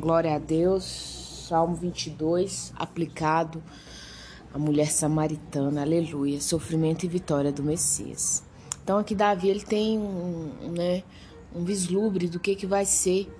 Glória 0.00 0.34
a 0.34 0.38
Deus. 0.38 1.44
Salmo 1.46 1.74
22, 1.74 2.72
aplicado 2.76 3.62
à 4.52 4.58
mulher 4.58 4.90
samaritana. 4.90 5.82
Aleluia. 5.82 6.40
Sofrimento 6.40 7.04
e 7.04 7.08
vitória 7.08 7.52
do 7.52 7.62
Messias. 7.62 8.42
Então 8.82 8.96
aqui 8.96 9.14
Davi 9.14 9.50
ele 9.50 9.60
tem 9.60 9.98
um, 9.98 10.72
né, 10.74 11.02
um 11.54 11.62
vislumbre 11.62 12.26
do 12.26 12.40
que, 12.40 12.56
que 12.56 12.66
vai 12.66 12.86
ser 12.86 13.30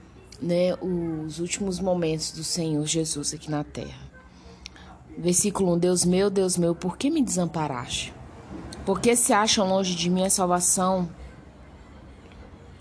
né, 0.40 0.74
os 0.74 1.38
últimos 1.38 1.80
momentos 1.80 2.32
do 2.32 2.44
Senhor 2.44 2.84
Jesus 2.84 3.32
aqui 3.32 3.50
na 3.50 3.64
terra. 3.64 4.06
Versículo 5.16 5.72
1: 5.72 5.78
Deus 5.78 6.04
meu, 6.04 6.28
Deus 6.28 6.58
meu, 6.58 6.74
por 6.74 6.98
que 6.98 7.08
me 7.08 7.22
desamparaste? 7.22 8.12
Porque 8.84 9.16
se 9.16 9.32
acham 9.32 9.66
longe 9.66 9.94
de 9.94 10.10
mim 10.10 10.26
a 10.26 10.30
salvação 10.30 11.08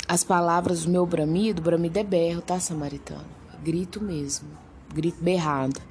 as 0.08 0.24
palavras 0.24 0.84
do 0.84 0.92
meu 0.92 1.06
bramido, 1.06 1.62
bramido 1.62 1.98
é 1.98 2.04
berro, 2.04 2.42
tá, 2.42 2.60
samaritano? 2.60 3.26
Grito 3.66 4.00
mesmo, 4.00 4.48
grito 4.94 5.24
berrado. 5.24 5.82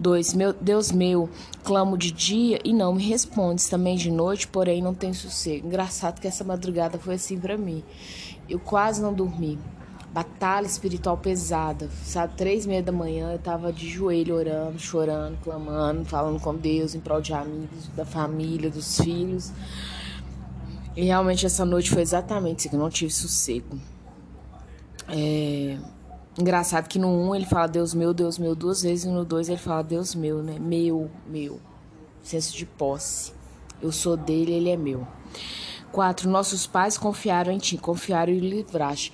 Dois, 0.00 0.32
meu 0.32 0.54
Deus 0.54 0.90
meu, 0.90 1.28
clamo 1.62 1.98
de 1.98 2.10
dia 2.10 2.58
e 2.64 2.72
não 2.72 2.94
me 2.94 3.06
respondes, 3.06 3.68
também 3.68 3.94
de 3.94 4.10
noite, 4.10 4.48
porém 4.48 4.80
não 4.80 4.94
tenho 4.94 5.14
sossego. 5.14 5.66
Engraçado 5.66 6.18
que 6.18 6.26
essa 6.26 6.42
madrugada 6.42 6.98
foi 6.98 7.16
assim 7.16 7.38
para 7.38 7.58
mim. 7.58 7.84
Eu 8.48 8.58
quase 8.58 9.02
não 9.02 9.12
dormi. 9.12 9.58
Batalha 10.14 10.64
espiritual 10.64 11.18
pesada, 11.18 11.90
sabe? 12.02 12.38
Três 12.38 12.64
e 12.64 12.68
meia 12.68 12.82
da 12.82 12.92
manhã 12.92 13.32
eu 13.32 13.38
tava 13.38 13.70
de 13.70 13.86
joelho 13.86 14.36
orando, 14.36 14.78
chorando, 14.78 15.36
clamando, 15.44 16.06
falando 16.06 16.40
com 16.40 16.54
Deus 16.54 16.94
em 16.94 17.00
prol 17.00 17.20
de 17.20 17.34
amigos, 17.34 17.88
da 17.94 18.06
família, 18.06 18.70
dos 18.70 18.98
filhos. 18.98 19.52
E 20.96 21.04
realmente 21.04 21.44
essa 21.44 21.66
noite 21.66 21.90
foi 21.90 22.00
exatamente 22.00 22.60
isso, 22.60 22.70
que 22.70 22.76
eu 22.76 22.80
não 22.80 22.88
tive 22.88 23.12
sossego. 23.12 23.78
É... 25.08 25.76
Engraçado 26.38 26.88
que 26.88 26.98
no 26.98 27.08
1 27.08 27.28
um 27.28 27.34
ele 27.34 27.46
fala 27.46 27.68
Deus 27.68 27.94
meu, 27.94 28.12
Deus 28.12 28.38
meu 28.38 28.54
duas 28.56 28.82
vezes, 28.82 29.04
e 29.04 29.08
no 29.08 29.24
2 29.24 29.48
ele 29.48 29.58
fala 29.58 29.82
Deus 29.82 30.14
meu, 30.14 30.42
né? 30.42 30.58
Meu, 30.58 31.10
meu. 31.26 31.60
Senso 32.22 32.56
de 32.56 32.66
posse. 32.66 33.32
Eu 33.80 33.92
sou 33.92 34.16
dele, 34.16 34.52
ele 34.52 34.70
é 34.70 34.76
meu. 34.76 35.06
4. 35.92 36.28
Nossos 36.28 36.66
pais 36.66 36.98
confiaram 36.98 37.52
em 37.52 37.58
ti, 37.58 37.78
confiaram 37.78 38.32
e 38.32 38.40
livraste. 38.40 39.12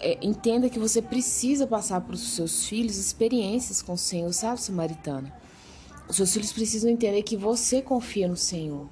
É, 0.00 0.18
entenda 0.22 0.70
que 0.70 0.78
você 0.78 1.02
precisa 1.02 1.66
passar 1.66 2.00
para 2.00 2.14
os 2.14 2.34
seus 2.34 2.64
filhos 2.64 2.96
experiências 2.96 3.82
com 3.82 3.92
o 3.92 3.98
Senhor, 3.98 4.32
sabe, 4.32 4.60
Samaritana? 4.60 5.32
Os 6.08 6.16
seus 6.16 6.32
filhos 6.32 6.52
precisam 6.52 6.90
entender 6.90 7.22
que 7.22 7.36
você 7.36 7.82
confia 7.82 8.26
no 8.26 8.36
Senhor. 8.36 8.88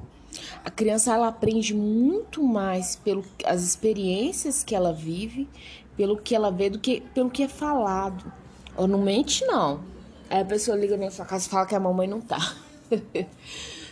A 0.63 0.71
criança 0.71 1.15
ela 1.15 1.29
aprende 1.29 1.73
muito 1.75 2.43
mais 2.43 2.97
pelas 2.97 3.63
experiências 3.63 4.63
que 4.63 4.75
ela 4.75 4.93
vive, 4.93 5.49
pelo 5.97 6.17
que 6.17 6.35
ela 6.35 6.51
vê, 6.51 6.71
do 6.71 6.79
que 6.79 7.01
pelo 7.15 7.31
que 7.31 7.43
é 7.43 7.49
falado. 7.49 8.33
Ou 8.77 8.87
não 8.87 9.01
mente, 9.01 9.45
não. 9.45 9.81
Aí 10.29 10.41
a 10.41 10.45
pessoa 10.45 10.77
liga 10.77 10.97
na 10.97 11.11
sua 11.11 11.25
casa 11.25 11.47
e 11.47 11.51
fala 11.51 11.67
que 11.67 11.75
a 11.75 11.81
mamãe 11.81 12.07
não 12.07 12.21
tá. 12.21 12.57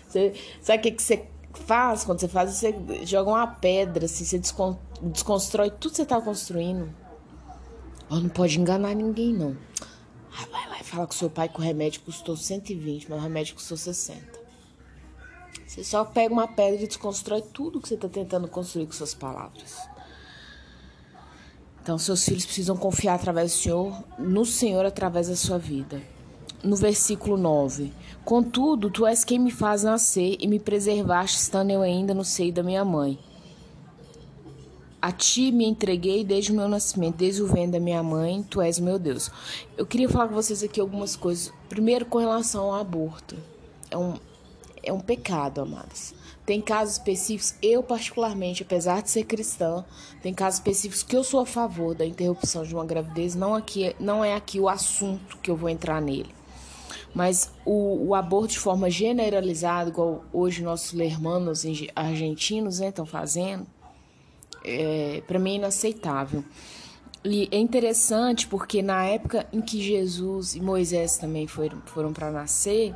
você, 0.07 0.35
sabe 0.61 0.79
o 0.79 0.83
que, 0.83 0.91
que 0.93 1.03
você 1.03 1.27
faz 1.53 2.05
quando 2.05 2.21
você 2.21 2.29
faz? 2.29 2.53
Você 2.53 2.75
joga 3.05 3.31
uma 3.31 3.47
pedra, 3.47 4.07
assim, 4.07 4.25
você 4.25 4.41
desconstrói 5.03 5.71
tudo 5.71 5.93
que 5.93 5.97
você 5.97 6.07
tá 6.07 6.21
construindo. 6.21 6.93
Oh, 8.11 8.17
não 8.17 8.29
pode 8.29 8.61
enganar 8.61 8.95
ninguém, 8.95 9.33
não. 9.33 9.57
vai 10.51 10.69
lá 10.69 10.81
e 10.81 10.85
fala 10.85 11.07
com 11.07 11.13
seu 11.13 11.31
pai 11.31 11.49
que 11.49 11.59
o 11.59 11.63
remédio 11.63 12.03
custou 12.03 12.37
120, 12.37 13.09
mas 13.09 13.19
o 13.19 13.23
remédio 13.23 13.55
custou 13.55 13.77
60. 13.77 14.45
Você 15.67 15.83
só 15.83 16.05
pega 16.05 16.33
uma 16.33 16.47
pedra 16.47 16.83
e 16.83 16.87
desconstrói 16.87 17.43
tudo 17.43 17.81
que 17.81 17.89
você 17.89 17.95
está 17.95 18.09
tentando 18.09 18.47
construir 18.47 18.87
com 18.87 18.93
suas 18.93 19.15
palavras. 19.15 19.94
Então, 21.85 21.99
seus 21.99 22.25
filhos 22.25 22.47
precisam 22.47 22.79
confiar 22.79 23.17
através 23.17 23.53
do 23.53 23.59
Senhor, 23.59 24.05
no 24.19 24.47
Senhor 24.47 24.87
através 24.87 25.29
da 25.29 25.37
sua 25.37 25.59
vida. 25.59 26.01
No 26.63 26.77
versículo 26.77 27.37
9: 27.37 27.93
Contudo, 28.25 28.89
tu 28.89 29.07
és 29.07 29.23
quem 29.23 29.39
me 29.39 29.51
faz 29.51 29.83
nascer 29.83 30.39
e 30.41 30.47
me 30.47 30.59
preservaste, 30.59 31.37
estando 31.37 31.73
eu 31.73 31.83
ainda 31.83 32.15
no 32.15 32.25
seio 32.25 32.55
da 32.55 32.63
minha 32.63 32.87
mãe. 32.87 33.19
A 35.03 35.13
ti 35.13 35.53
me 35.53 35.67
entreguei 35.67 36.25
desde 36.25 36.53
o 36.53 36.57
meu 36.57 36.71
nascimento, 36.71 37.17
desde 37.17 37.43
o 37.43 37.47
ventre 37.47 37.73
da 37.73 37.81
minha 37.81 38.03
mãe, 38.03 38.43
tu 38.43 38.63
és 38.63 38.79
meu 38.79 38.99
Deus. 38.99 39.31
Eu 39.77 39.85
queria 39.85 40.09
falar 40.09 40.29
com 40.29 40.35
vocês 40.35 40.63
aqui 40.63 40.81
algumas 40.81 41.17
coisas. 41.17 41.53
Primeiro, 41.69 42.07
com 42.07 42.17
relação 42.17 42.65
ao 42.65 42.81
aborto. 42.81 43.37
É 43.91 43.99
um, 43.99 44.15
é 44.85 44.93
um 44.93 45.01
pecado, 45.01 45.61
amadas. 45.61 46.15
Tem 46.47 46.61
casos 46.61 46.95
específicos, 46.95 47.55
eu 47.63 47.83
particularmente, 47.83 48.63
apesar 48.63 49.03
de 49.03 49.11
ser 49.11 49.25
cristã, 49.25 49.85
tem 50.23 50.35
casos 50.35 50.59
específicos 50.59 51.03
que 51.03 51.17
eu 51.17 51.25
sou 51.25 51.41
a 51.41 51.47
favor 51.47 51.95
da 51.95 52.05
interrupção 52.05 52.63
de 52.65 52.75
uma 52.75 52.85
gravidez. 52.85 53.35
Não, 53.35 53.55
aqui, 53.55 53.97
não 53.99 54.25
é 54.25 54.35
aqui 54.35 54.61
o 54.61 54.69
assunto 54.69 55.39
que 55.39 55.51
eu 55.51 55.57
vou 55.57 55.71
entrar 55.71 56.03
nele. 56.03 56.35
Mas 57.15 57.51
o, 57.65 58.09
o 58.09 58.15
aborto 58.15 58.53
de 58.55 58.59
forma 58.59 58.91
generalizada, 58.91 59.89
igual 59.89 60.25
hoje 60.33 60.63
nossos 60.63 60.99
hermanos 60.99 61.65
argentinos 61.95 62.81
estão 62.81 63.05
né, 63.05 63.11
fazendo, 63.11 63.67
é, 64.65 65.23
para 65.27 65.39
mim 65.39 65.53
é 65.53 65.57
inaceitável. 65.57 66.45
E 67.25 67.49
é 67.51 67.57
interessante 67.57 68.47
porque 68.47 68.83
na 68.83 69.05
época 69.07 69.47
em 69.51 69.63
que 69.63 69.81
Jesus 69.81 70.55
e 70.55 70.61
Moisés 70.61 71.17
também 71.17 71.47
foram, 71.47 71.81
foram 71.87 72.13
para 72.13 72.31
nascer, 72.31 72.95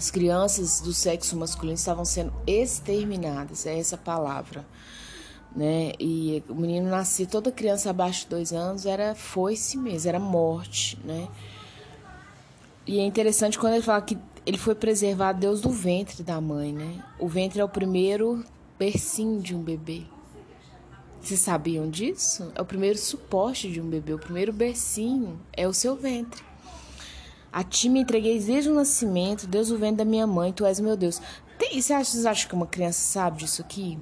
as 0.00 0.10
crianças 0.10 0.80
do 0.80 0.94
sexo 0.94 1.36
masculino 1.36 1.74
estavam 1.74 2.06
sendo 2.06 2.32
exterminadas, 2.46 3.66
é 3.66 3.78
essa 3.78 3.98
palavra. 3.98 4.64
Né? 5.54 5.92
E 6.00 6.42
o 6.48 6.54
menino 6.54 6.88
nascia, 6.88 7.26
toda 7.26 7.52
criança 7.52 7.90
abaixo 7.90 8.22
de 8.22 8.28
dois 8.28 8.50
anos 8.50 8.86
era 8.86 9.14
foi-se 9.14 9.76
mesmo, 9.76 10.08
era 10.08 10.18
morte, 10.18 10.98
né? 11.04 11.28
E 12.86 12.98
é 12.98 13.04
interessante 13.04 13.58
quando 13.58 13.74
ele 13.74 13.82
fala 13.82 14.00
que 14.00 14.16
ele 14.46 14.56
foi 14.56 14.74
preservar 14.74 15.34
Deus 15.34 15.60
do 15.60 15.68
ventre 15.68 16.22
da 16.22 16.40
mãe, 16.40 16.72
né? 16.72 17.04
O 17.18 17.28
ventre 17.28 17.60
é 17.60 17.64
o 17.64 17.68
primeiro 17.68 18.42
bercinho 18.78 19.38
de 19.38 19.54
um 19.54 19.60
bebê. 19.60 20.04
Vocês 21.20 21.40
sabiam 21.40 21.90
disso? 21.90 22.50
É 22.54 22.62
o 22.62 22.64
primeiro 22.64 22.96
suporte 22.96 23.70
de 23.70 23.82
um 23.82 23.90
bebê, 23.90 24.14
o 24.14 24.18
primeiro 24.18 24.50
bercinho 24.50 25.38
é 25.52 25.68
o 25.68 25.74
seu 25.74 25.94
ventre. 25.94 26.42
A 27.52 27.64
ti 27.64 27.88
me 27.88 28.00
entreguei 28.00 28.38
desde 28.38 28.70
o 28.70 28.74
nascimento, 28.74 29.46
Deus 29.46 29.70
o 29.70 29.78
vendo 29.78 29.96
da 29.96 30.04
minha 30.04 30.26
mãe, 30.26 30.52
tu 30.52 30.64
és 30.64 30.78
meu 30.78 30.96
Deus. 30.96 31.20
Tem, 31.58 31.80
você 31.80 31.92
acha, 31.92 32.12
vocês 32.12 32.26
acham 32.26 32.48
que 32.48 32.54
uma 32.54 32.66
criança 32.66 33.00
sabe 33.00 33.38
disso 33.38 33.60
aqui? 33.60 33.98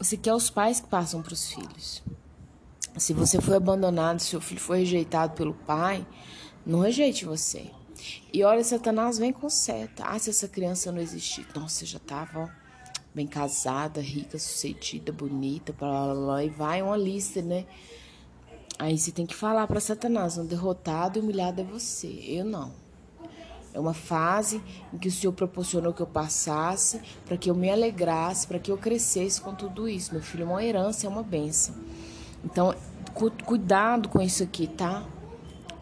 Isso 0.00 0.14
aqui 0.14 0.30
é 0.30 0.34
os 0.34 0.48
pais 0.48 0.80
que 0.80 0.88
passam 0.88 1.20
para 1.20 1.32
os 1.32 1.52
filhos. 1.52 2.02
Se 2.96 3.12
você 3.12 3.40
foi 3.40 3.56
abandonado, 3.56 4.20
se 4.20 4.28
seu 4.28 4.40
filho 4.40 4.60
foi 4.60 4.78
rejeitado 4.80 5.34
pelo 5.34 5.52
pai, 5.52 6.06
não 6.64 6.80
rejeite 6.80 7.24
você. 7.24 7.70
E 8.32 8.42
olha, 8.42 8.64
Satanás 8.64 9.18
vem 9.18 9.32
com 9.32 9.50
seta. 9.50 10.04
Ah, 10.06 10.18
se 10.18 10.30
essa 10.30 10.48
criança 10.48 10.90
não 10.90 11.00
existir. 11.00 11.46
Nossa, 11.54 11.84
já 11.84 11.98
estava 11.98 12.50
bem 13.14 13.26
casada, 13.26 14.00
rica, 14.00 14.38
sucedida, 14.38 15.12
bonita, 15.12 15.72
blá, 15.72 16.06
blá, 16.06 16.14
blá, 16.14 16.44
e 16.44 16.48
vai 16.48 16.80
uma 16.80 16.96
lista, 16.96 17.42
né? 17.42 17.66
Aí 18.80 18.96
você 18.96 19.12
tem 19.12 19.26
que 19.26 19.34
falar 19.34 19.66
para 19.66 19.78
Satanás: 19.78 20.38
um 20.38 20.46
derrotado 20.46 21.18
e 21.18 21.20
humilhado 21.22 21.60
é 21.60 21.64
você. 21.64 22.06
Eu 22.26 22.46
não. 22.46 22.72
É 23.74 23.78
uma 23.78 23.92
fase 23.92 24.62
em 24.90 24.96
que 24.96 25.06
o 25.06 25.12
Senhor 25.12 25.34
proporcionou 25.34 25.92
que 25.92 26.00
eu 26.00 26.06
passasse, 26.06 26.98
para 27.26 27.36
que 27.36 27.50
eu 27.50 27.54
me 27.54 27.70
alegrasse, 27.70 28.46
para 28.46 28.58
que 28.58 28.72
eu 28.72 28.78
crescesse 28.78 29.38
com 29.38 29.54
tudo 29.54 29.86
isso. 29.86 30.14
Meu 30.14 30.22
filho 30.22 30.44
é 30.44 30.46
uma 30.46 30.64
herança, 30.64 31.06
é 31.06 31.10
uma 31.10 31.22
benção. 31.22 31.74
Então, 32.42 32.74
cu 33.12 33.30
cuidado 33.44 34.08
com 34.08 34.18
isso 34.18 34.42
aqui, 34.42 34.66
tá? 34.66 35.06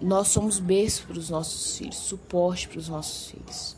Nós 0.01 0.27
somos 0.27 0.59
berço 0.59 1.07
para 1.07 1.19
os 1.19 1.31
nossos 1.31 1.79
filhos, 1.79 1.97
suporte 1.97 2.69
para 2.69 2.79
os 2.81 2.89
nossos 2.89 3.31
filhos. 3.31 3.77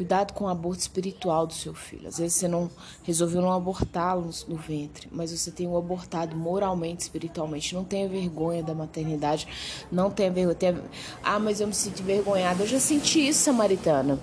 Cuidado 0.00 0.32
com 0.32 0.46
o 0.46 0.48
aborto 0.48 0.80
espiritual 0.80 1.46
do 1.46 1.52
seu 1.52 1.74
filho. 1.74 2.08
Às 2.08 2.16
vezes 2.16 2.38
você 2.38 2.48
não 2.48 2.70
resolveu 3.02 3.42
não 3.42 3.52
abortá-lo 3.52 4.30
no, 4.48 4.56
ventre, 4.56 5.06
mas 5.12 5.30
você 5.30 5.50
tem 5.50 5.68
o 5.68 5.76
abortado 5.76 6.34
moralmente, 6.34 7.02
espiritualmente. 7.02 7.74
Não 7.74 7.84
tenha 7.84 8.08
vergonha 8.08 8.62
da 8.62 8.74
maternidade. 8.74 9.46
Não 9.92 10.10
tenha 10.10 10.30
vergonha. 10.30 10.54
Tenha... 10.54 10.82
Ah, 11.22 11.38
mas 11.38 11.60
eu 11.60 11.66
me 11.66 11.74
sinto 11.74 12.00
envergonhada. 12.00 12.62
Eu 12.62 12.66
já 12.66 12.80
senti 12.80 13.28
isso, 13.28 13.40
Samaritana. 13.40 14.18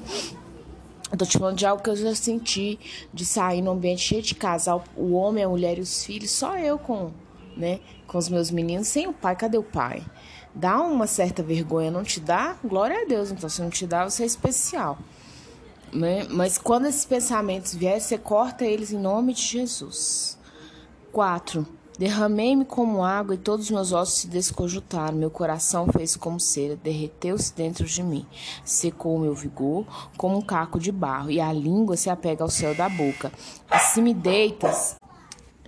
Eu 1.12 1.16
tô 1.20 1.28
te 1.28 1.38
falando 1.38 1.58
de 1.60 1.68
algo 1.68 1.84
que 1.84 1.92
eu 1.92 1.96
já 1.96 2.16
senti, 2.16 2.80
de 3.14 3.24
sair 3.24 3.62
num 3.62 3.74
ambiente 3.74 4.02
cheio 4.02 4.24
de 4.24 4.34
casal, 4.34 4.84
o 4.96 5.14
homem, 5.14 5.44
a 5.44 5.48
mulher 5.48 5.78
e 5.78 5.82
os 5.82 6.04
filhos, 6.04 6.32
só 6.32 6.58
eu 6.58 6.80
com, 6.80 7.12
né, 7.56 7.82
com 8.08 8.18
os 8.18 8.30
meus 8.30 8.50
meninos, 8.50 8.88
sem 8.88 9.06
o 9.06 9.14
pai. 9.14 9.36
Cadê 9.36 9.60
o 9.60 9.64
pai? 9.64 10.04
Dá 10.56 10.82
uma 10.82 11.06
certa 11.06 11.44
vergonha, 11.44 11.92
não 11.92 12.04
te 12.04 12.20
dá? 12.20 12.58
Glória 12.66 13.04
a 13.04 13.06
Deus. 13.06 13.30
Então, 13.30 13.48
se 13.48 13.62
não 13.62 13.70
te 13.70 13.86
dá, 13.86 14.10
você 14.10 14.24
é 14.24 14.26
especial. 14.26 14.98
Né? 15.98 16.28
Mas 16.30 16.58
quando 16.60 16.86
esses 16.86 17.06
pensamentos 17.06 17.74
vierem, 17.74 18.00
você 18.00 18.18
corta 18.18 18.64
eles 18.64 18.92
em 18.92 19.00
nome 19.00 19.34
de 19.34 19.42
Jesus. 19.42 20.38
4. 21.12 21.66
Derramei-me 21.98 22.64
como 22.64 23.04
água 23.04 23.34
e 23.34 23.40
todos 23.40 23.66
os 23.66 23.72
meus 23.72 23.92
ossos 23.92 24.20
se 24.20 24.28
desconjuntaram. 24.28 25.18
Meu 25.18 25.32
coração 25.32 25.88
fez 25.88 26.16
como 26.16 26.40
cera, 26.40 26.76
derreteu-se 26.76 27.52
dentro 27.56 27.86
de 27.86 28.04
mim. 28.04 28.24
Secou 28.64 29.16
o 29.16 29.20
meu 29.20 29.34
vigor 29.34 29.86
como 30.16 30.38
um 30.38 30.42
caco 30.42 30.80
de 30.80 30.92
barro, 30.92 31.32
e 31.32 31.42
a 31.42 31.52
língua 31.52 31.98
se 31.98 32.12
apega 32.12 32.44
ao 32.44 32.50
céu 32.50 32.76
da 32.76 32.88
boca. 32.88 33.32
Assim 33.68 34.04
me 34.04 34.14
deitas 34.14 34.98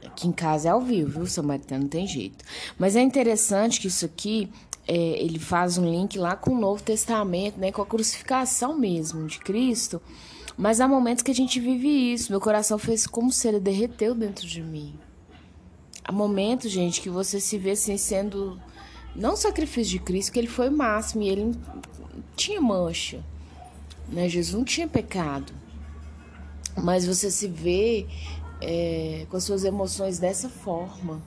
Aqui 0.05 0.27
em 0.27 0.31
casa 0.31 0.67
é 0.67 0.71
ao 0.71 0.81
vivo, 0.81 1.19
viu, 1.19 1.27
Samaritano? 1.27 1.83
Não 1.83 1.89
tem 1.89 2.07
jeito. 2.07 2.43
Mas 2.77 2.95
é 2.95 3.01
interessante 3.01 3.79
que 3.79 3.87
isso 3.87 4.05
aqui, 4.05 4.51
é, 4.89 5.23
ele 5.23 5.37
faz 5.37 5.77
um 5.77 5.87
link 5.87 6.17
lá 6.17 6.35
com 6.35 6.49
o 6.49 6.59
Novo 6.59 6.81
Testamento, 6.81 7.59
né? 7.59 7.71
Com 7.71 7.83
a 7.83 7.85
crucificação 7.85 8.75
mesmo 8.75 9.27
de 9.27 9.37
Cristo. 9.37 10.01
Mas 10.57 10.81
há 10.81 10.87
momentos 10.87 11.21
que 11.21 11.29
a 11.29 11.35
gente 11.35 11.59
vive 11.59 11.87
isso. 11.87 12.31
Meu 12.31 12.41
coração 12.41 12.79
fez 12.79 13.05
como 13.05 13.31
se 13.31 13.47
ele 13.47 13.59
derreteu 13.59 14.15
dentro 14.15 14.47
de 14.47 14.63
mim. 14.63 14.95
Há 16.03 16.11
momentos, 16.11 16.71
gente, 16.71 17.01
que 17.01 17.09
você 17.09 17.39
se 17.39 17.55
vê 17.59 17.71
assim 17.71 17.97
sendo 17.97 18.59
não 19.15 19.35
sacrifício 19.35 19.91
de 19.91 19.99
Cristo, 19.99 20.31
que 20.31 20.39
ele 20.39 20.47
foi 20.47 20.71
máximo 20.71 21.21
e 21.21 21.29
ele 21.29 21.55
tinha 22.35 22.59
mancha. 22.59 23.23
Né? 24.07 24.27
Jesus 24.27 24.55
não 24.55 24.65
tinha 24.65 24.87
pecado. 24.87 25.53
Mas 26.75 27.05
você 27.05 27.29
se 27.29 27.47
vê 27.47 28.07
é, 28.59 29.27
com 29.29 29.37
as 29.37 29.43
suas 29.43 29.63
emoções 29.63 30.17
dessa 30.17 30.49
forma. 30.49 31.21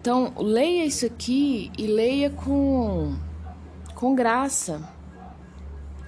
Então, 0.00 0.32
leia 0.36 0.84
isso 0.84 1.04
aqui 1.04 1.70
e 1.76 1.86
leia 1.86 2.30
com, 2.30 3.14
com 3.94 4.14
graça. 4.14 4.82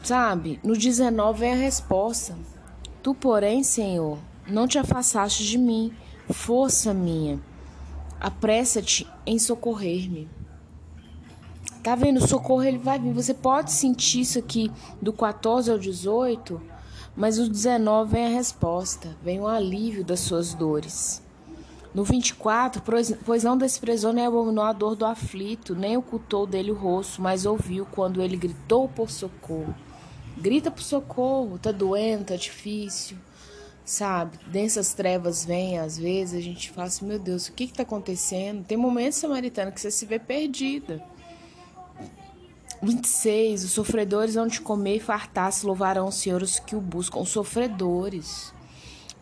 Sabe? 0.02 0.58
No 0.64 0.76
19 0.76 1.38
vem 1.38 1.52
a 1.52 1.56
resposta. 1.56 2.36
Tu, 3.02 3.14
porém, 3.14 3.62
Senhor, 3.62 4.18
não 4.48 4.66
te 4.66 4.78
afastaste 4.78 5.44
de 5.44 5.58
mim, 5.58 5.92
força 6.30 6.94
minha. 6.94 7.40
Apressa-te 8.20 9.06
em 9.26 9.38
socorrer-me. 9.38 10.28
Tá 11.82 11.94
vendo? 11.94 12.18
O 12.18 12.28
socorro 12.28 12.62
ele 12.62 12.78
vai 12.78 12.98
vir. 12.98 13.12
Você 13.12 13.34
pode 13.34 13.72
sentir 13.72 14.20
isso 14.20 14.38
aqui 14.38 14.70
do 15.00 15.12
14 15.12 15.70
ao 15.70 15.78
18 15.78 16.72
mas 17.14 17.38
no 17.38 17.48
19 17.48 18.10
vem 18.10 18.24
a 18.24 18.28
resposta, 18.28 19.14
vem 19.22 19.40
o 19.40 19.46
alívio 19.46 20.04
das 20.04 20.20
suas 20.20 20.54
dores. 20.54 21.22
No 21.94 22.04
24, 22.04 22.82
pois 23.24 23.44
não 23.44 23.56
desprezou 23.56 24.14
nem 24.14 24.24
abominou 24.24 24.64
a 24.64 24.72
dor 24.72 24.96
do 24.96 25.04
aflito, 25.04 25.74
nem 25.74 25.96
ocultou 25.96 26.46
dele 26.46 26.70
o 26.70 26.74
rosto, 26.74 27.20
mas 27.20 27.44
ouviu 27.44 27.84
quando 27.84 28.22
ele 28.22 28.36
gritou 28.36 28.88
por 28.88 29.10
socorro. 29.10 29.74
Grita 30.38 30.70
por 30.70 30.82
socorro, 30.82 31.58
tá 31.58 31.70
doendo, 31.70 32.24
tá 32.24 32.36
difícil, 32.36 33.18
sabe? 33.84 34.38
Densas 34.46 34.94
trevas 34.94 35.44
vêm, 35.44 35.78
às 35.78 35.98
vezes 35.98 36.34
a 36.34 36.40
gente 36.40 36.70
fala 36.70 36.86
assim, 36.86 37.04
meu 37.04 37.18
Deus, 37.18 37.48
o 37.48 37.52
que 37.52 37.66
que 37.66 37.74
tá 37.74 37.82
acontecendo? 37.82 38.64
Tem 38.64 38.78
momentos, 38.78 39.18
samaritano, 39.18 39.70
que 39.70 39.80
você 39.80 39.90
se 39.90 40.06
vê 40.06 40.18
perdida. 40.18 41.04
26. 42.82 43.64
Os 43.64 43.70
sofredores 43.72 44.34
vão 44.34 44.48
te 44.48 44.62
comer 44.62 44.96
e 44.96 45.00
fartar-se, 45.00 45.66
louvarão 45.66 46.08
os 46.08 46.14
senhores 46.14 46.58
que 46.58 46.74
o 46.74 46.80
buscam. 46.80 47.20
Os 47.20 47.28
sofredores. 47.28 48.52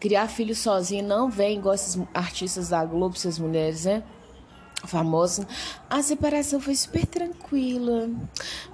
Criar 0.00 0.28
filho 0.28 0.56
sozinho 0.56 1.06
não 1.06 1.30
vem 1.30 1.58
igual 1.58 1.74
esses 1.74 2.00
artistas 2.14 2.70
da 2.70 2.82
Globo, 2.86 3.16
essas 3.16 3.38
mulheres, 3.38 3.84
né? 3.84 4.02
Famosos. 4.86 5.44
A 5.90 6.02
separação 6.02 6.58
foi 6.58 6.74
super 6.74 7.04
tranquila. 7.04 8.08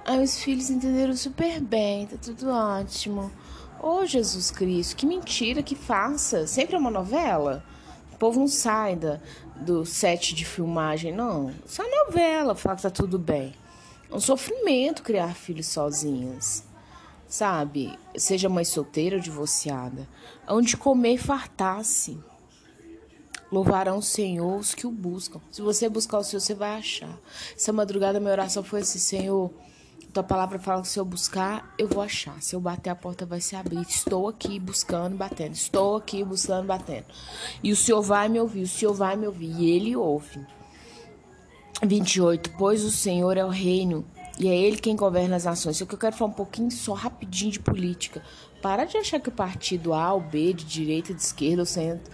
Aí 0.05 0.23
os 0.23 0.39
filhos 0.39 0.69
entenderam 0.69 1.13
super 1.17 1.59
bem, 1.59 2.07
tá 2.07 2.15
tudo 2.15 2.49
ótimo. 2.49 3.29
Ô 3.77 3.97
oh, 3.97 4.05
Jesus 4.05 4.51
Cristo, 4.51 4.95
que 4.95 5.05
mentira 5.05 5.61
que 5.61 5.75
faça. 5.75 6.47
Sempre 6.47 6.77
é 6.77 6.79
uma 6.79 6.89
novela. 6.89 7.61
O 8.13 8.17
povo 8.17 8.39
não 8.39 8.47
sai 8.47 8.95
da, 8.95 9.19
do 9.57 9.85
set 9.85 10.33
de 10.33 10.45
filmagem, 10.45 11.13
não. 11.13 11.51
Só 11.65 11.83
novela, 12.05 12.55
fala 12.55 12.77
que 12.77 12.83
tá 12.83 12.89
tudo 12.89 13.19
bem. 13.19 13.53
É 14.09 14.15
um 14.15 14.19
sofrimento 14.21 15.03
criar 15.03 15.35
filhos 15.35 15.67
sozinhas. 15.67 16.63
Sabe? 17.27 17.97
Seja 18.15 18.47
mãe 18.47 18.63
solteira 18.63 19.17
ou 19.17 19.21
divorciada. 19.21 20.07
Onde 20.47 20.77
comer 20.77 21.15
e 21.15 21.17
fartar-se. 21.17 22.17
Louvarão 23.51 23.99
o 23.99 24.03
Senhor 24.03 24.57
os 24.57 24.73
que 24.73 24.85
o 24.85 24.91
buscam. 24.91 25.39
Se 25.51 25.61
você 25.61 25.87
buscar 25.87 26.19
o 26.19 26.23
Senhor, 26.23 26.41
você 26.41 26.53
vai 26.53 26.77
achar. 26.77 27.17
Essa 27.55 27.71
madrugada, 27.71 28.19
minha 28.19 28.31
oração 28.31 28.63
foi 28.63 28.81
assim: 28.81 28.99
Senhor, 28.99 29.51
tua 30.13 30.23
palavra 30.23 30.57
fala 30.57 30.81
que 30.81 30.87
se 30.87 30.99
eu 30.99 31.05
buscar, 31.05 31.73
eu 31.77 31.87
vou 31.87 32.01
achar. 32.01 32.41
Se 32.41 32.55
eu 32.55 32.59
bater, 32.59 32.89
a 32.89 32.95
porta 32.95 33.25
vai 33.25 33.39
se 33.39 33.55
abrir. 33.55 33.81
Estou 33.81 34.27
aqui 34.27 34.59
buscando 34.59 35.15
batendo. 35.15 35.53
Estou 35.53 35.95
aqui 35.95 36.23
buscando 36.23 36.65
batendo. 36.65 37.05
E 37.63 37.71
o 37.71 37.75
Senhor 37.75 38.01
vai 38.01 38.27
me 38.27 38.39
ouvir. 38.39 38.63
O 38.63 38.67
Senhor 38.67 38.93
vai 38.93 39.15
me 39.15 39.27
ouvir. 39.27 39.51
E 39.57 39.69
Ele 39.69 39.95
ouve. 39.95 40.45
28. 41.85 42.53
Pois 42.57 42.83
o 42.83 42.91
Senhor 42.91 43.37
é 43.37 43.45
o 43.45 43.49
reino 43.49 44.05
e 44.39 44.47
é 44.47 44.55
Ele 44.55 44.77
quem 44.77 44.95
governa 44.95 45.35
as 45.35 45.45
nações. 45.45 45.77
Isso 45.77 45.85
que 45.85 45.95
eu 45.95 45.99
quero 45.99 46.15
falar 46.15 46.29
um 46.29 46.33
pouquinho 46.33 46.69
só 46.69 46.93
rapidinho 46.93 47.51
de 47.51 47.59
política. 47.59 48.21
Para 48.61 48.85
de 48.85 48.97
achar 48.97 49.19
que 49.19 49.29
o 49.29 49.31
partido 49.31 49.93
A 49.93 50.13
ou 50.13 50.21
B, 50.21 50.53
de 50.53 50.63
direita, 50.63 51.13
de 51.13 51.21
esquerda, 51.21 51.63
ou 51.63 51.65
centro, 51.65 52.11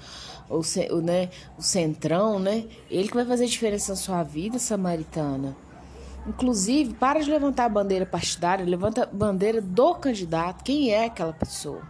ou, 0.50 0.62
o, 0.92 1.02
né, 1.02 1.30
o 1.58 1.62
centrão, 1.62 2.40
né? 2.40 2.66
Ele 2.90 3.10
que 3.10 3.16
vai 3.16 3.26
fazer 3.26 3.46
diferença 3.46 3.92
na 3.92 3.96
sua 3.98 4.24
vida, 4.24 4.58
samaritana. 4.58 5.56
Inclusive, 6.26 6.94
para 6.94 7.20
de 7.20 7.30
levantar 7.30 7.66
a 7.66 7.70
bandeira 7.70 8.06
partidária, 8.06 8.66
levanta 8.66 9.04
a 9.04 9.06
bandeira 9.06 9.60
do 9.60 9.96
candidato. 9.96 10.64
Quem 10.64 10.92
é 10.92 11.06
aquela 11.06 11.34
pessoa? 11.34 11.82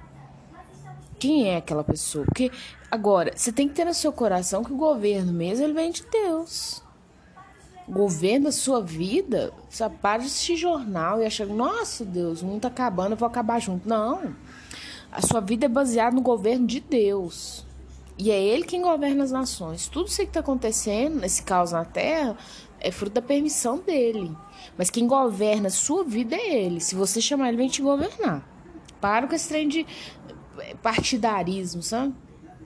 Quem 1.19 1.47
é 1.47 1.57
aquela 1.57 1.83
pessoa? 1.83 2.25
Porque, 2.25 2.51
agora, 2.89 3.31
você 3.35 3.51
tem 3.51 3.67
que 3.67 3.75
ter 3.75 3.85
no 3.85 3.93
seu 3.93 4.11
coração 4.11 4.63
que 4.63 4.73
o 4.73 4.77
governo 4.77 5.31
mesmo, 5.31 5.63
ele 5.63 5.73
vem 5.73 5.91
de 5.91 6.03
Deus 6.11 6.81
governo 7.87 8.47
a 8.47 8.51
sua 8.51 8.81
vida, 8.81 9.53
você 9.69 9.87
para 9.89 10.21
assistir 10.21 10.55
jornal 10.55 11.21
e 11.21 11.25
achar, 11.25 11.47
nossa 11.47 12.05
Deus, 12.05 12.41
o 12.41 12.45
mundo 12.45 12.61
tá 12.61 12.67
acabando, 12.67 13.13
eu 13.13 13.17
vou 13.17 13.27
acabar 13.27 13.59
junto. 13.59 13.87
Não. 13.87 14.35
A 15.11 15.21
sua 15.21 15.39
vida 15.39 15.65
é 15.65 15.69
baseada 15.69 16.15
no 16.15 16.21
governo 16.21 16.65
de 16.65 16.79
Deus. 16.79 17.65
E 18.17 18.31
é 18.31 18.41
Ele 18.41 18.63
quem 18.63 18.81
governa 18.81 19.23
as 19.23 19.31
nações. 19.31 19.87
Tudo 19.87 20.07
isso 20.07 20.17
que 20.17 20.23
está 20.23 20.39
acontecendo 20.39 21.19
nesse 21.19 21.43
caos 21.43 21.71
na 21.71 21.85
Terra 21.85 22.37
é 22.79 22.91
fruto 22.91 23.15
da 23.15 23.21
permissão 23.21 23.79
dele. 23.79 24.35
Mas 24.77 24.89
quem 24.89 25.07
governa 25.07 25.67
a 25.67 25.71
sua 25.71 26.03
vida 26.03 26.35
é 26.35 26.63
Ele. 26.63 26.79
Se 26.79 26.95
você 26.95 27.21
chamar 27.21 27.49
Ele, 27.49 27.57
vem 27.57 27.69
te 27.69 27.81
governar. 27.81 28.47
Para 28.99 29.27
com 29.27 29.35
esse 29.35 29.49
trem 29.49 29.67
de 29.67 29.85
partidarismo, 30.81 31.81
sabe? 31.81 32.13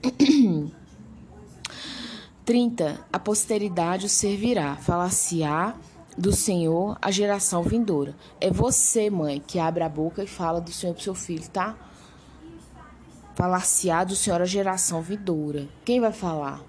30. 2.48 2.98
A 3.12 3.18
posteridade 3.18 4.06
o 4.06 4.08
servirá, 4.08 4.74
falar-se-á 4.76 5.74
do 6.16 6.32
Senhor 6.32 6.96
a 7.02 7.10
geração 7.10 7.62
vindoura. 7.62 8.16
É 8.40 8.50
você, 8.50 9.10
mãe, 9.10 9.38
que 9.46 9.58
abre 9.58 9.84
a 9.84 9.88
boca 9.88 10.24
e 10.24 10.26
fala 10.26 10.58
do 10.58 10.72
Senhor 10.72 10.94
pro 10.94 11.02
seu 11.02 11.14
filho, 11.14 11.46
tá? 11.50 11.76
Falar-se-á 13.34 14.02
do 14.02 14.16
Senhor 14.16 14.40
a 14.40 14.46
geração 14.46 15.02
vindoura. 15.02 15.68
Quem 15.84 16.00
vai 16.00 16.10
falar? 16.10 16.62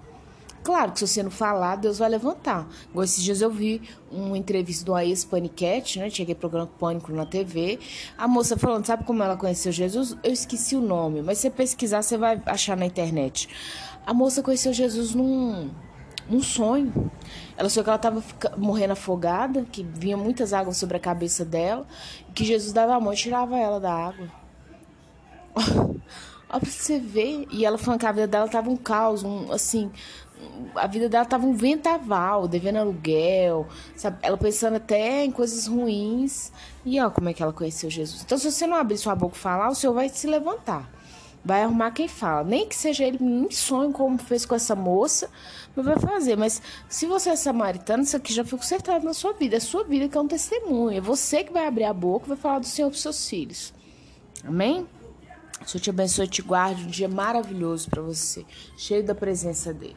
Claro 0.62 0.92
que 0.92 0.98
se 0.98 1.08
você 1.08 1.22
não 1.22 1.30
falar, 1.30 1.76
Deus 1.76 1.98
vai 1.98 2.08
levantar. 2.08 2.68
Igual 2.90 3.04
esses 3.04 3.22
dias 3.22 3.40
eu 3.40 3.50
vi 3.50 3.80
uma 4.10 4.36
entrevista 4.36 4.84
do 4.84 4.94
Aes 4.94 5.24
Paniquete, 5.24 5.98
né? 5.98 6.10
Tinha 6.10 6.34
programa 6.34 6.66
Pânico 6.78 7.12
na 7.12 7.24
TV. 7.24 7.78
A 8.16 8.28
moça 8.28 8.56
falando, 8.56 8.84
sabe 8.84 9.04
como 9.04 9.22
ela 9.22 9.36
conheceu 9.36 9.72
Jesus? 9.72 10.16
Eu 10.22 10.32
esqueci 10.32 10.76
o 10.76 10.80
nome, 10.80 11.22
mas 11.22 11.38
se 11.38 11.42
você 11.42 11.50
pesquisar, 11.50 12.02
você 12.02 12.18
vai 12.18 12.40
achar 12.44 12.76
na 12.76 12.84
internet. 12.84 13.48
A 14.06 14.12
moça 14.12 14.42
conheceu 14.42 14.72
Jesus 14.72 15.14
num, 15.14 15.70
num 16.28 16.42
sonho. 16.42 17.10
Ela 17.56 17.70
só 17.70 17.82
que 17.82 17.88
ela 17.88 17.96
estava 17.96 18.22
morrendo 18.58 18.92
afogada, 18.92 19.64
que 19.64 19.82
vinha 19.82 20.16
muitas 20.16 20.52
águas 20.52 20.76
sobre 20.76 20.98
a 20.98 21.00
cabeça 21.00 21.42
dela, 21.42 21.86
que 22.34 22.44
Jesus 22.44 22.72
dava 22.72 22.94
a 22.94 23.00
mão 23.00 23.14
e 23.14 23.16
tirava 23.16 23.56
ela 23.56 23.80
da 23.80 23.92
água. 23.92 24.28
Olha 26.52 26.60
pra 26.60 26.68
você 26.68 26.98
ver. 26.98 27.46
E 27.50 27.64
ela 27.64 27.78
falando 27.78 28.00
que 28.00 28.06
a 28.06 28.12
vida 28.12 28.26
dela 28.26 28.48
tava 28.48 28.68
um 28.68 28.76
caos, 28.76 29.22
um, 29.22 29.52
assim, 29.52 29.90
a 30.74 30.86
vida 30.86 31.08
dela 31.08 31.24
tava 31.24 31.46
um 31.46 31.54
ventaval, 31.54 32.46
devendo 32.46 32.76
aluguel, 32.76 33.66
sabe? 33.96 34.18
Ela 34.22 34.36
pensando 34.36 34.76
até 34.76 35.24
em 35.24 35.30
coisas 35.30 35.66
ruins. 35.66 36.52
E 36.84 37.00
ó, 37.00 37.10
como 37.10 37.28
é 37.28 37.34
que 37.34 37.42
ela 37.42 37.52
conheceu 37.52 37.90
Jesus. 37.90 38.22
Então, 38.22 38.38
se 38.38 38.50
você 38.50 38.66
não 38.66 38.76
abrir 38.76 38.98
sua 38.98 39.14
boca 39.14 39.36
e 39.36 39.38
falar, 39.38 39.68
o 39.68 39.74
Senhor 39.74 39.92
vai 39.92 40.08
se 40.08 40.26
levantar. 40.26 40.90
Vai 41.44 41.62
arrumar 41.62 41.90
quem 41.90 42.06
fala. 42.06 42.44
Nem 42.44 42.68
que 42.68 42.76
seja 42.76 43.04
ele 43.04 43.18
em 43.22 43.50
sonho, 43.50 43.92
como 43.92 44.18
fez 44.18 44.44
com 44.44 44.54
essa 44.54 44.76
moça, 44.76 45.30
mas 45.74 45.86
vai 45.86 45.98
fazer. 45.98 46.36
Mas 46.36 46.60
se 46.88 47.06
você 47.06 47.30
é 47.30 47.36
samaritano, 47.36 48.02
isso 48.02 48.16
aqui 48.16 48.32
já 48.32 48.44
foi 48.44 48.58
consertado 48.58 49.04
na 49.04 49.14
sua 49.14 49.32
vida. 49.32 49.56
É 49.56 49.60
sua 49.60 49.82
vida 49.84 50.08
que 50.08 50.16
é 50.16 50.20
um 50.20 50.28
testemunho. 50.28 50.96
É 50.96 51.00
você 51.00 51.42
que 51.42 51.52
vai 51.52 51.66
abrir 51.66 51.84
a 51.84 51.94
boca 51.94 52.26
e 52.26 52.28
vai 52.28 52.36
falar 52.36 52.58
do 52.58 52.66
Senhor 52.66 52.88
para 52.88 52.96
os 52.96 53.02
seus 53.02 53.28
filhos. 53.28 53.72
Amém? 54.44 54.86
O 55.64 55.68
Senhor 55.68 55.82
te 55.82 55.90
abençoe 55.90 56.24
e 56.24 56.28
te 56.28 56.42
guarde 56.42 56.84
um 56.84 56.88
dia 56.88 57.08
maravilhoso 57.08 57.88
para 57.90 58.00
você, 58.00 58.46
cheio 58.76 59.04
da 59.04 59.14
presença 59.14 59.74
dele. 59.74 59.96